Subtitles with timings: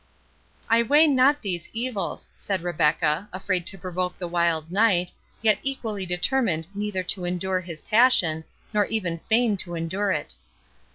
[0.67, 5.11] "I weigh not these evils," said Rebecca, afraid to provoke the wild knight,
[5.43, 8.43] yet equally determined neither to endure his passion,
[8.73, 10.33] nor even feign to endure it.